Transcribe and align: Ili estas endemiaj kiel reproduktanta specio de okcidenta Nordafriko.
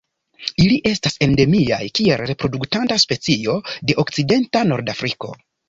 Ili 0.61 0.77
estas 0.91 1.17
endemiaj 1.25 1.79
kiel 1.99 2.25
reproduktanta 2.31 2.99
specio 3.05 3.61
de 3.79 3.99
okcidenta 4.07 4.67
Nordafriko. 4.75 5.35